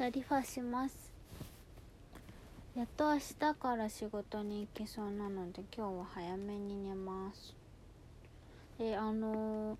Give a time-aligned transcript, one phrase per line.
[0.00, 1.12] さリファします
[2.74, 7.54] やっと明日から仕事に行けそうなので今日は早めに寝ます
[8.78, 9.76] であの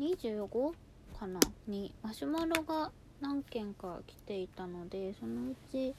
[0.00, 0.72] ー、25
[1.16, 1.38] かな
[1.68, 2.90] にマシュマロが
[3.20, 5.94] 何件か来ていたのでそのうち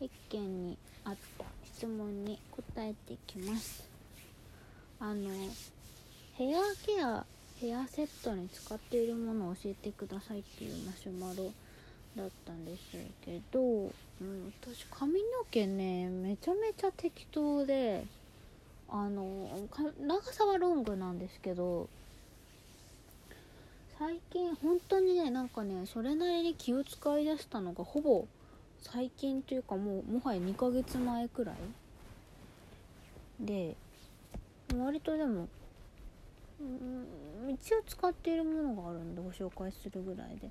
[0.00, 3.88] 1件にあった質問に答えていきます
[4.98, 5.30] あの
[6.34, 7.24] ヘアケア
[7.60, 11.52] ヘアセットに使っているものを教えてくださいっていうマシュマロ
[12.16, 13.84] だったんですけど、う
[14.24, 15.18] ん、私髪の
[15.50, 18.04] 毛ねめちゃめちゃ適当で
[18.88, 19.48] あの
[20.00, 21.88] 長さはロングなんですけど
[23.98, 28.26] 最近本当にねなんかねそれなりに気を使いだしたのがほぼ
[28.82, 31.56] 最近というかもうもはや2ヶ月前くらい
[33.40, 33.74] で
[34.74, 35.48] 割とでも
[36.60, 40.48] うん一応使っているものがあるんでご紹介するぐらいで。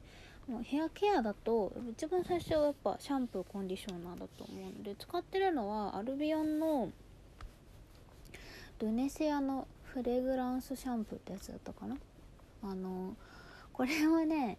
[0.64, 6.92] ヘアケアだと一番最初はやっぱシャンプーコンディショナーだと思うんで使ってるのはアルビオンの
[8.80, 11.96] ルネセアのフレグランスシャンプーってやつだったかな？
[12.64, 13.16] あの
[13.74, 14.58] これはね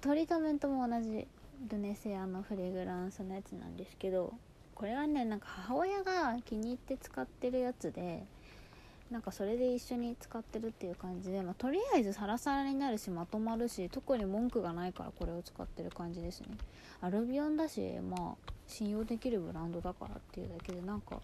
[0.00, 1.26] トリートメントも同じ
[1.70, 4.34] ルネセアのフレグランスのやつなんですけど
[4.74, 8.24] これはねなんか母親が気に入って使ってるやつで
[9.10, 16.48] なんかそれで一緒に使ってるっていう感じで、まあ、とりあえずサラサラになるしまとまるし特に文句がないからこれを使ってる感じですね。
[17.00, 21.20] アルビオンだしまあ信用できるブランドだからっていうだけでなんか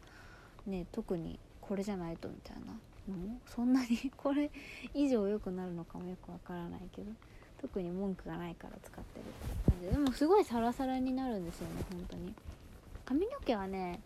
[0.67, 4.51] ね特にこれじゃないとみたいなのそんなにこれ
[4.95, 7.11] 以上良くなるのかもよくわからないけど
[7.61, 9.27] 特に文句がないから使ってるっ
[9.65, 12.35] て感じででもすごいサラサラになるんですよね本当に。
[13.05, 14.01] 髪の毛はね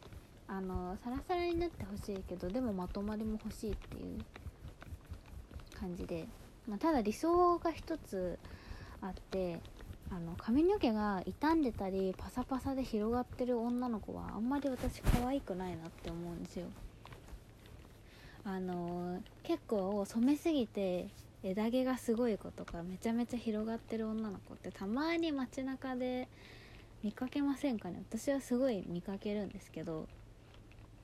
[0.46, 4.18] あのサラサラになってほしいけどでもまとまりも欲しいっていう
[5.78, 6.26] 感じで、
[6.68, 8.38] まあ、ただ理想が一つ
[9.00, 9.60] あって
[10.10, 16.66] あの髪の毛が傷んでたりパサパサで広がってる女の子はあんまり私可愛くないなって思うんですよ。
[18.44, 21.08] あの結構染めすぎて
[21.42, 26.28] 枝毛がすごい子とかめちゃめちゃ広がってる女の子ってたまに街中で
[27.02, 28.02] 見かけませんかね？
[28.10, 30.06] 私はすごい見かけるんですけど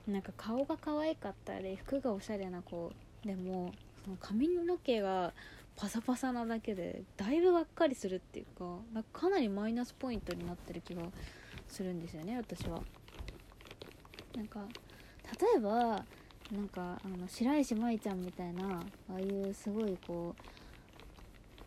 [0.07, 2.93] なんか顔が可愛かったり服がおしゃれな子
[3.25, 3.73] でも
[4.05, 5.33] その髪の毛が
[5.77, 11.03] パサパサなだけでだいぶがっかりするっていうかなんかかなりマイナスポイントになってる気が
[11.69, 12.83] するんですよね私は。
[14.37, 14.61] なんか
[15.41, 16.05] 例えば
[16.53, 20.35] なんかあの白石麻衣ちゃんみたいなああいうすごいこ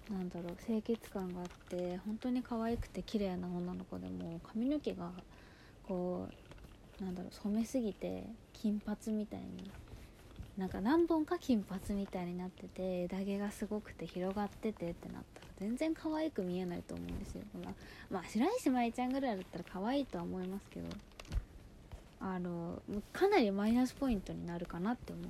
[0.10, 5.12] うなんだろう清潔感があって本当に可愛くて綺麗な女の子でも髪の毛が
[5.88, 6.34] こう
[7.02, 9.72] なんだろう染めすぎて金髪みたいに
[10.58, 17.42] なんか何本か金髪みたいになってて枝毛がすごくて広がっててってなったら全然可愛く見えないと思うんですよ。
[17.64, 17.74] まあ、
[18.12, 20.88] まあ、白石麻衣ちゃんぐらいだったら可愛いとは思いますけど
[22.20, 22.82] あの
[23.12, 25.30] かなりマイナスポイントになるかなって思うの。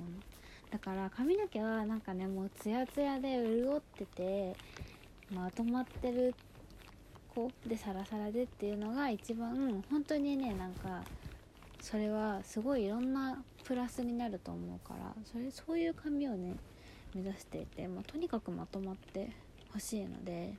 [0.70, 4.56] だから髪の毛はなんかねもうツヤツヤで潤ってて
[5.32, 6.34] まとまってる
[7.34, 11.02] 子でサラサラでっていうのが一番本当にねなんか
[11.84, 16.56] それはすごいいろんなプラスになると思うからそれそういう髪をね
[17.14, 19.30] 目指していて、まあ、とにかくまとまって
[19.70, 20.54] ほしいので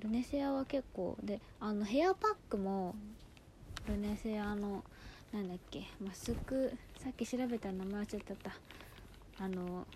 [0.00, 2.96] ルネセアは結構であのヘアパックも
[3.86, 4.82] ルネセアの
[5.32, 8.50] なんだっけマスクさっき調べた名前忘れちゃった。
[9.38, 9.86] あの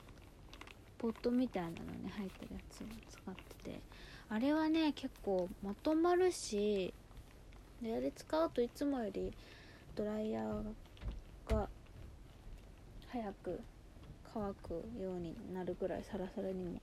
[0.99, 3.81] ポットみたいなのに入ってるやつを使ってて
[4.29, 6.93] あれはね結構まとまるし
[7.83, 9.33] であれ使うといつもより
[9.95, 11.69] ドライヤーが
[13.09, 13.61] 早く
[14.33, 16.81] 乾くようになるぐらいサラサラにも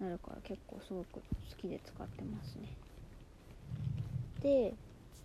[0.00, 1.20] なるから結構すごく好
[1.58, 2.68] きで使ってますね。
[4.42, 4.74] で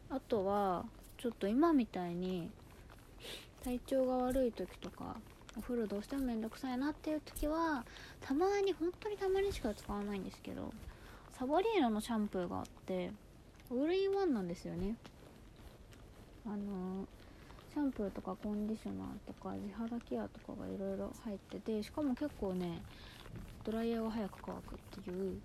[0.10, 0.86] あとは
[1.18, 2.50] ちょっと今みたいに
[3.64, 5.16] 体調が悪い時とか
[5.58, 7.86] お風呂どうしてもめんどくさいなっていう時は
[8.22, 10.72] たまに本当にたまにしか使わないんですけど
[11.40, 13.12] サボリーノのシャンプーがあって
[13.76, 14.96] オールインワンなんですよね。
[16.46, 17.06] あの
[17.74, 22.82] シャンプーとかコンディショナーとか地肌ケアとかがいろいろ入っててしかも結構ね
[23.66, 25.42] ドライヤーが早く乾くっていう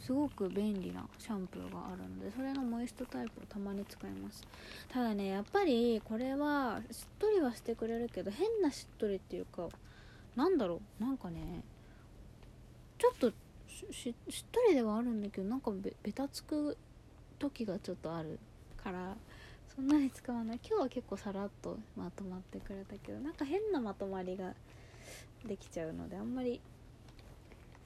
[0.00, 4.44] すごく便利なシャンプーがあるのでそれのモイストタイプをたまに使います。
[4.88, 9.68] ただねやっぱりこれはしっとりはしてくれるけど変なしっとりっていうか
[10.36, 11.02] なんだろう？
[11.02, 11.62] なんかね
[12.98, 13.32] ちょっと
[13.90, 14.14] しっ
[14.52, 16.76] とりではあるんだけどなんかべべたつく
[17.38, 18.38] 時がちょっとある
[18.82, 19.16] から
[19.74, 20.60] そんなに使わない。
[20.62, 24.54] 今日は結構さらっとまとまってくれたけどなんか変なまとまりが
[25.46, 26.60] できちゃうのであんまり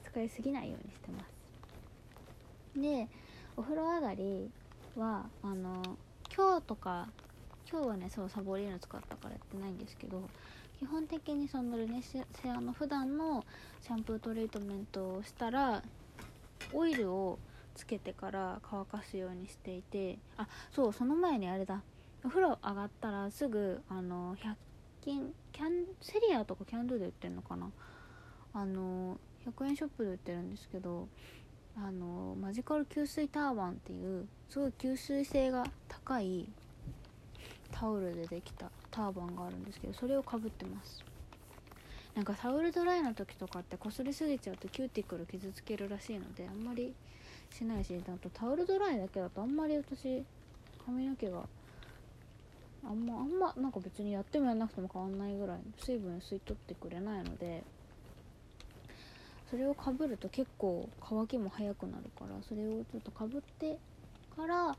[0.04, 2.80] 使いすぎないようにしてます。
[2.80, 3.08] で
[3.56, 4.50] お風呂上がり
[4.96, 5.82] はあの
[6.34, 7.08] 今日とか
[7.70, 10.22] 今日はねそうサボリーヌ使ったからやってないんですけど
[10.78, 13.44] 基本的にそのルネセアの普段の
[13.82, 15.82] シャンプートリートメントをしたら
[16.72, 17.38] オイルを
[17.78, 21.82] つけてから乾かすようにしていてあそうその前にあれだ。
[22.24, 24.54] お風呂上がったらすぐあの100
[25.02, 27.70] 均キャンセリアとかキャンドゥで売ってるのかな？
[28.52, 31.06] あの100円ショップで売ってるんですけど
[31.76, 36.48] あのマジカル吸水ターバンっていうすごい吸水性が高い
[37.70, 41.04] タオルでできたターバンがあるんですけどそれをかぶってます。
[42.16, 46.92] なんかタオルドライの時とかってこすりすぎちゃうとキューティクル傷つけるらしいのであんまり
[47.50, 50.24] しないしあとタオルドライだけだとあんまり私
[50.84, 51.42] 髪の毛が
[52.84, 57.62] あんまあんまなんか別にやってもやんなくても変わんないぐらい水分吸い取ってくれないので
[59.50, 63.78] それをかぶると結構乾きも早くなるからそれをちょっとかぶって
[64.36, 64.76] から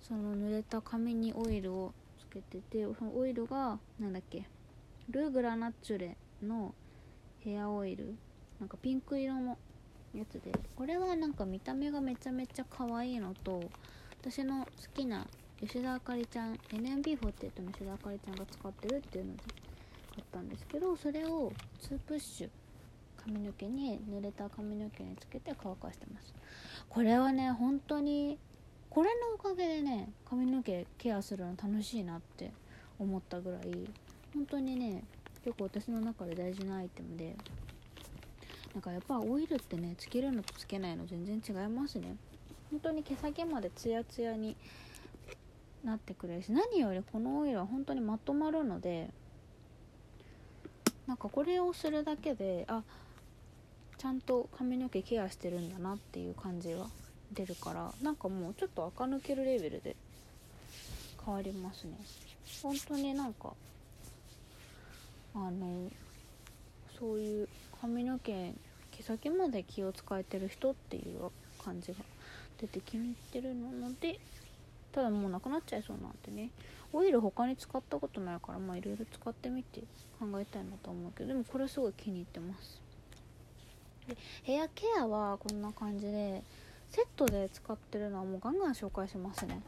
[0.00, 4.44] その濡れた髪にオイルをつけててそのオイルがなんだっけ
[5.10, 6.74] ルーグラナッチュレの
[7.40, 8.14] ヘアオイル
[8.60, 9.58] なんかピンク色の
[10.18, 13.62] やつでこれはなんか見た目がめちゃめちゃ可愛いのと
[14.20, 15.26] 私の好きな
[15.60, 19.42] 吉田あかりちゃん NMB48 の吉田あかりちゃんが使ってるっていうので
[20.14, 22.48] 買ったんですけどそれを2プッシュ
[23.16, 26.32] 髪の毛に濡れた髪の毛につけて乾かしてます。
[26.88, 28.38] これはね本当に
[28.90, 32.52] これのおかげでね髪の毛ケアするの楽しいなって
[32.98, 33.62] 思ったぐらい
[34.34, 35.04] 本当にね
[35.44, 37.36] 結構私の中で大事なアイテムで
[38.78, 42.14] なんかやっぱオイルってねつけるのとつけないの全然違いますね。
[42.70, 44.54] 本当に毛先までツヤツヤに
[45.82, 49.10] なってくれるし何よりこのオイルは本当にまとまるので
[51.08, 52.84] なんかこれをするだけであ
[53.96, 56.86] ちゃんと髪の毛ケアしてるんだなっていう感じが
[57.32, 59.96] 出るからなんかもうちょっと垢抜けるレベルで
[61.24, 61.98] 変わりますね。
[62.62, 63.54] 本当になんか
[65.34, 65.90] あの
[66.96, 67.48] そういう
[67.80, 68.52] 髪の毛
[69.08, 71.30] 先まで気を使えてる人っていう
[71.64, 71.94] 感じが
[72.60, 74.20] 出て気に入ってるので
[74.92, 76.50] ただもうなくなっちゃいそうなんてね。
[76.92, 79.80] オイル他に使ったことないからまあいろいろ使ってみて
[80.18, 82.80] 考えたいなと思うけどでもこれすごい気に入ってます。
[84.06, 86.42] でヘアケアはこんな感じで
[86.90, 89.62] セットで使ってるのはもうガンガン紹介しますね。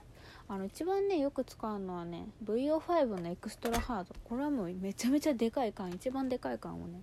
[0.49, 4.15] あの一番ねよく使うのはね VO5 のエクストラハード。
[4.25, 7.01] これはもうめちゃめちゃでかい缶一番でかい缶をね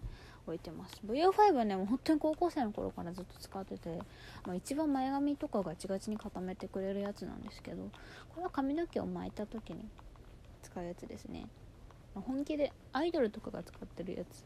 [0.48, 1.00] 置いてます。
[1.06, 4.00] VO5 はねもう本当に高校生の頃からずっと使ってて、
[4.46, 7.84] まあ、一番前髪とかガチガチに固めてくれるやつなんですけど
[8.30, 9.88] これは髪の毛を巻いた時に
[10.64, 11.48] 使うやつですね、
[12.16, 14.46] まあ、本気でアイドルとかが使ってるやつ。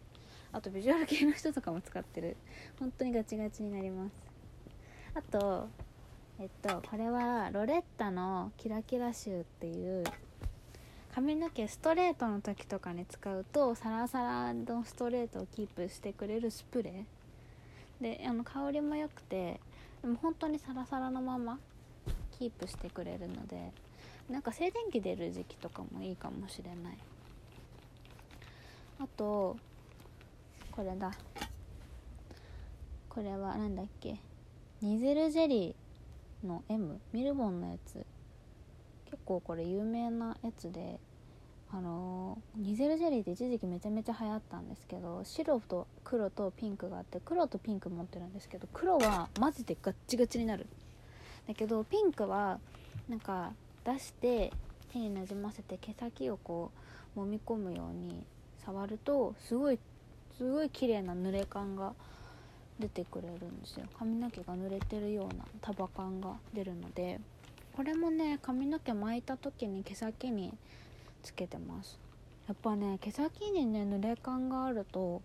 [0.53, 2.35] あとビジュアル系の人とかも使ってる。
[2.77, 4.11] 本当にガチガチになります。
[5.13, 5.69] あと
[6.39, 10.03] えっとこれはロレッタのキラキラシューっていう
[11.13, 18.03] 髪の毛ストレートの時とかに使うとサラサラのストレートをキープしてくれるスプレー。
[18.03, 19.59] であの香りも良くて
[20.01, 21.59] でも本当にサラサラのまま
[22.39, 23.71] キープしてくれるので
[24.29, 26.97] なんか静電気出る時期とかもいいかもしれない。
[28.99, 29.57] あと
[30.71, 31.11] これだ。
[33.09, 34.15] これは何だっけ？
[34.81, 38.05] ニゼルジェリーの M ミルボンのやつ。
[39.11, 40.99] 結構これ有名なやつで
[41.73, 50.67] あのー、ニゼルジェリーって一時期めちゃめちゃ流行ったんですけど白と黒とピンクがあって黒とピンク持ってるんですけど黒はマジでガッチガチになる。
[51.47, 52.59] だけどピンクは
[53.09, 53.53] なんか
[53.85, 54.51] 出して
[54.91, 56.71] 手になじませて毛先をこ
[57.15, 58.23] う揉み込むように
[58.65, 59.79] 触るとすごい
[60.37, 61.93] すごい綺麗な濡れ感が
[62.79, 63.85] 出てくれるんですよ。
[63.97, 67.19] 髪の毛が濡れてるような束感が出るので。
[67.75, 70.53] これもね髪の毛巻いた時に毛先に
[71.23, 71.97] つけてます。
[72.47, 75.21] やっぱね毛先にね濡れ感があると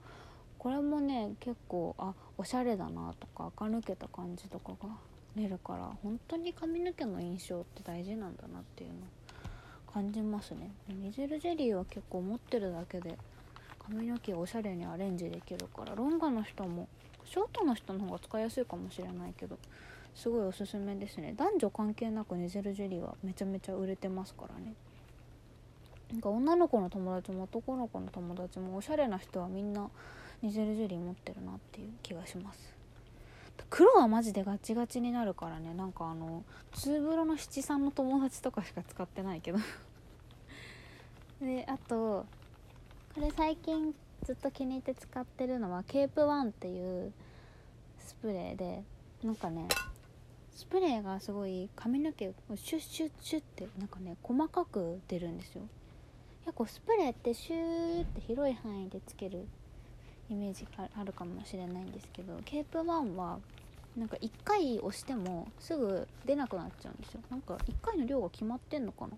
[0.58, 4.88] これもね結構あおしゃれだなとか垢抜けた感じとかが
[5.34, 8.96] 出るから本当に髪の毛の印象って大事なんだなっていうの
[9.92, 10.70] 感じますね。
[10.88, 13.16] ミゼルジェリーは結構持ってるだけで
[13.78, 16.88] 髪の毛おしゃれにアレンジできるからロンガの人も
[17.24, 19.58] ショートの人の方が使いやすいかもしれないけど
[20.16, 21.34] すごいおすすめですね。
[21.36, 24.72] 男女関係なくネゼルジェリーはめちゃめちゃ売れてますからね。
[26.10, 29.90] なんか女の子の友達も男の子の友達もおしゃれな人はみんな
[30.40, 32.74] ニゼルジェリー持ってるなっていう気がします。
[33.68, 35.74] 黒はマジでガチガチになるからね。
[35.74, 39.58] なんかあのツーブロの七三の友達とかしか使ってないけど。
[41.42, 42.24] であと
[43.14, 43.94] これ最近
[44.24, 47.12] ずっと気に入って使ってるのはケープワンっていう
[47.98, 48.82] スプレーで
[49.22, 49.68] なんかね
[50.56, 55.60] スプレーがすごい髪の毛をシュッシュッシュッってなんかね細かく出るんですよ。
[56.46, 59.46] 結構スプレーってシューって広い範囲でつける
[60.30, 63.38] イメージがあるかもしれないんですけどケープ1は
[63.96, 67.20] なんか1回押してもすぐ出なくなっちゃうんですよ。
[67.30, 69.16] なんか1回の量が決まってんのかな。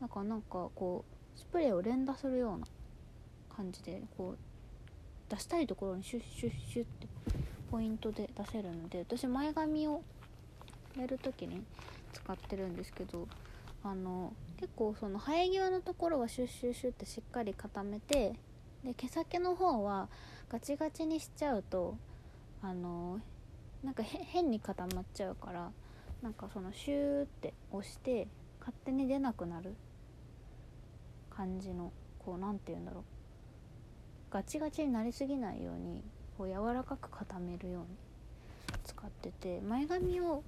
[0.00, 1.04] なんかなんかこ
[1.36, 2.66] うスプレーを連打するような
[3.54, 4.38] 感じでこう
[5.28, 7.06] 出したいところにシュッシュッシュッって
[7.70, 10.02] ポイントで出せるので私前髪を
[10.98, 11.62] やる時に
[12.12, 13.26] 使ってるんですけど
[13.84, 18.34] あの結構その生え際のところはシュッシュッシュッってしっかり固めて
[18.84, 20.08] で毛先の方は
[20.48, 21.96] ガチガチにしちゃうと
[22.62, 23.20] あの
[23.82, 25.70] なんか変に固まっちゃうから
[26.22, 28.28] なんかそのシューって押して
[28.60, 29.74] 勝手に出なくなる
[31.30, 33.02] 感じのこう何て言うんだろう。
[34.32, 36.02] ガチガチになりすぎないように
[36.38, 37.88] こう柔らかく固めるように
[38.82, 40.42] 使ってて前髪を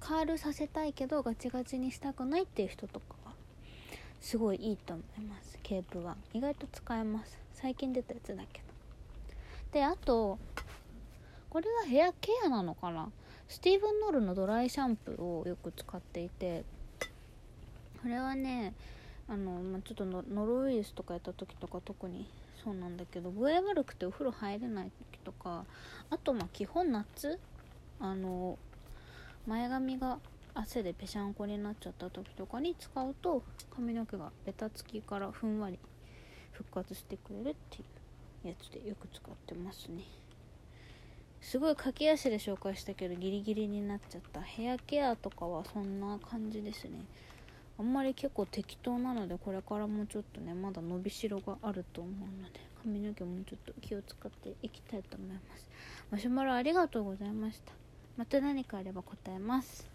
[0.00, 3.32] カールさせたいけどガチガチにしたくないっていう人とかは
[4.20, 5.58] すごいいいと思います。
[5.62, 6.16] ケープは。
[6.32, 7.38] 意外と使えます。
[7.54, 8.64] 最近出たやつだけど。
[9.72, 10.38] であと
[11.48, 13.10] これはヘアケアなのかな？
[13.48, 16.64] スティーブン・ノールのドライシャンプーをよく使っていて。
[18.02, 18.72] これはね
[19.28, 22.26] あの、まあ、ちょっとノロウイルスとかやった時とか特に
[22.64, 23.30] そうなんだけど。
[23.30, 25.64] 具合悪くてお風呂入れない時とか。
[26.08, 27.38] あとまあ基本夏？
[28.00, 28.58] あの
[29.46, 30.18] 前髪が
[30.54, 33.42] 汗でぺしゃんこになっちゃった時とかに使うと
[33.74, 35.78] 髪の毛がベタつきからふんわり
[36.52, 37.84] 復活してくれるってい
[38.44, 40.02] うやつでよく使ってますね。
[41.40, 44.40] すごい駆け足で紹介したけどギリギリになっちゃった。
[44.42, 47.04] ヘアケアとかはそんな感じですね。
[47.78, 55.66] あんまり結構適当なのでこれからもちょっとねまだ伸びしろがあると思うので髪の毛もちょっと気を使っていきたいと思います。
[56.10, 57.79] マシュマロありがとうございました。
[58.20, 59.89] また何かあれば答えます。